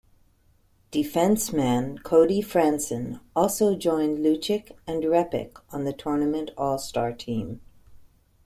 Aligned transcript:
Defenceman 0.91 2.01
Cody 2.01 2.41
Franson 2.41 3.19
also 3.35 3.75
joined 3.75 4.17
Lucic 4.17 4.71
and 4.87 5.03
Repik 5.03 5.59
on 5.71 5.83
the 5.83 5.93
tournament 5.93 6.49
All-Star 6.57 7.13
Team. 7.13 7.61